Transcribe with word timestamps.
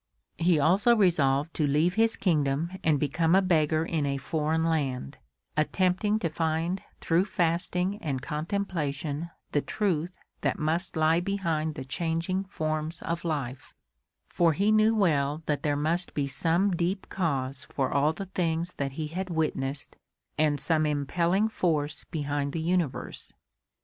He 0.39 0.59
also 0.59 0.95
resolved 0.95 1.53
to 1.53 1.67
leave 1.67 1.93
his 1.93 2.15
kingdom 2.15 2.71
and 2.83 2.99
become 2.99 3.35
a 3.35 3.41
beggar 3.43 3.85
in 3.85 4.07
a 4.07 4.17
foreign 4.17 4.63
land, 4.65 5.19
attempting 5.55 6.17
to 6.17 6.29
find 6.29 6.81
through 6.99 7.25
fasting 7.25 7.99
and 8.01 8.19
contemplation 8.19 9.29
the 9.51 9.61
truth 9.61 10.17
that 10.41 10.57
must 10.57 10.97
lie 10.97 11.19
behind 11.19 11.75
the 11.75 11.85
changing 11.85 12.45
forms 12.45 13.03
of 13.03 13.23
life, 13.23 13.75
for 14.27 14.53
he 14.53 14.71
knew 14.71 14.95
well 14.95 15.43
that 15.45 15.61
there 15.61 15.77
must 15.77 16.15
be 16.15 16.25
some 16.25 16.71
deep 16.71 17.07
cause 17.09 17.65
for 17.65 17.91
all 17.91 18.11
the 18.11 18.25
things 18.25 18.73
that 18.77 18.93
he 18.93 19.09
had 19.09 19.29
witnessed 19.29 19.97
and 20.35 20.59
some 20.59 20.87
impelling 20.87 21.47
force 21.47 22.05
behind 22.05 22.53
the 22.53 22.59
universe. 22.61 23.33